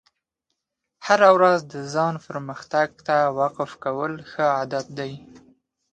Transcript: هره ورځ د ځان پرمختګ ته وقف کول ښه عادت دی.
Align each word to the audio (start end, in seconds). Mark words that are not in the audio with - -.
هره 1.05 1.29
ورځ 1.37 1.59
د 1.73 1.75
ځان 1.93 2.13
پرمختګ 2.27 2.89
ته 3.07 3.17
وقف 3.39 3.71
کول 3.83 4.13
ښه 4.31 4.45
عادت 4.57 4.85
دی. 4.99 5.13